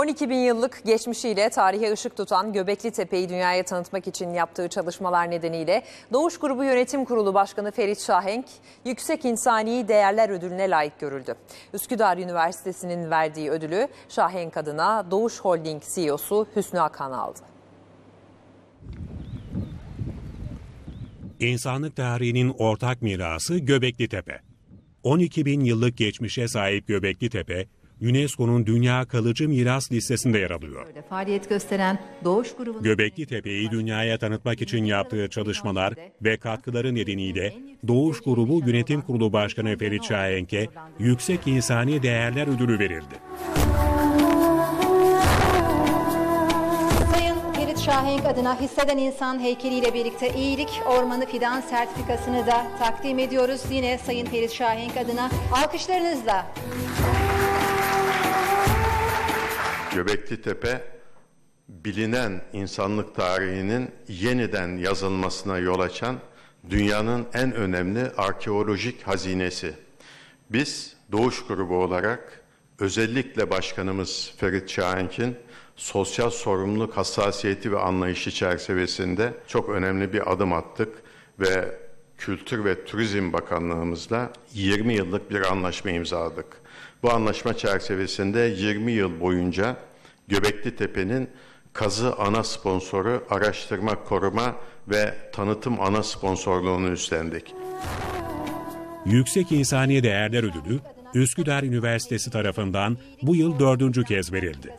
[0.00, 5.82] 12 bin yıllık geçmişiyle tarihe ışık tutan Göbekli Tepe'yi dünyaya tanıtmak için yaptığı çalışmalar nedeniyle
[6.12, 8.46] Doğuş Grubu Yönetim Kurulu Başkanı Ferit Şahenk,
[8.84, 11.34] Yüksek İnsani Değerler Ödülüne layık görüldü.
[11.74, 17.40] Üsküdar Üniversitesi'nin verdiği ödülü Şahenk adına Doğuş Holding CEO'su Hüsnü Akan aldı.
[21.40, 24.40] İnsanlık tarihinin ortak mirası Göbekli Tepe.
[25.02, 27.66] 12 bin yıllık geçmişe sahip Göbekli Tepe,
[28.02, 30.86] UNESCO'nun Dünya Kalıcı Miras listesinde yer alıyor.
[31.08, 37.54] Faaliyet gösteren Doğuş grubunun Göbekli Tepe'yi dünyaya tanıtmak için yaptığı çalışmalar ve katkıları nedeniyle
[37.88, 43.14] Doğuş Grubu Yönetim Kurulu Başkanı Ferit Şahenk'e Yüksek İnsani Değerler Ödülü verildi.
[47.90, 53.60] Şahenk adına hisseden insan heykeliyle birlikte iyilik ormanı fidan sertifikasını da takdim ediyoruz.
[53.70, 56.46] Yine Sayın Ferit Şahenk adına alkışlarınızla.
[59.94, 60.84] Göbekli Tepe
[61.68, 66.16] bilinen insanlık tarihinin yeniden yazılmasına yol açan
[66.70, 69.74] dünyanın en önemli arkeolojik hazinesi.
[70.50, 72.42] Biz Doğuş Grubu olarak
[72.78, 75.36] özellikle başkanımız Ferit Şahenk'in
[75.76, 81.02] sosyal sorumluluk hassasiyeti ve anlayışı çerçevesinde çok önemli bir adım attık
[81.40, 81.78] ve
[82.20, 86.46] Kültür ve Turizm Bakanlığımızla 20 yıllık bir anlaşma imzaladık.
[87.02, 89.76] Bu anlaşma çerçevesinde 20 yıl boyunca
[90.28, 91.28] Göbekli Tepe'nin
[91.72, 94.56] kazı ana sponsoru, araştırma, koruma
[94.88, 97.54] ve tanıtım ana sponsorluğunu üstlendik.
[99.06, 100.80] Yüksek İnsani Değerler Ödülü,
[101.14, 104.74] Üsküdar Üniversitesi tarafından bu yıl dördüncü kez verildi.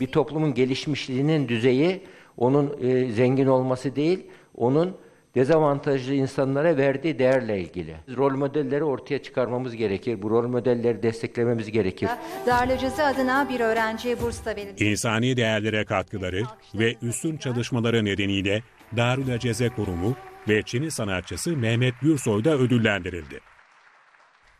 [0.00, 2.02] Bir toplumun gelişmişliğinin düzeyi
[2.36, 4.96] onun e, zengin olması değil, onun
[5.36, 7.96] dezavantajlı insanlara verdiği değerle ilgili.
[8.16, 10.22] Rol modelleri ortaya çıkarmamız gerekir.
[10.22, 12.08] Bu rol modelleri desteklememiz gerekir.
[12.46, 14.84] Darülcüzü adına bir öğrenciye burs da verildi.
[14.84, 16.42] İnsani değerlere katkıları
[16.74, 18.62] ve üstün çalışmaları nedeniyle
[18.96, 20.16] Darül Aceze Kurumu
[20.48, 23.40] ve Çin'i sanatçısı Mehmet Gürsoy da ödüllendirildi.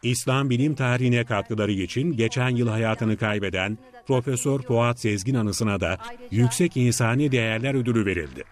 [0.03, 5.99] İslam bilim tarihine katkıları için geçen yıl hayatını kaybeden Profesör Fuat Sezgin anısına da
[6.31, 8.45] Yüksek İnsani Değerler Ödülü verildi.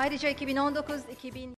[0.00, 1.54] Ayrıca 2019-2000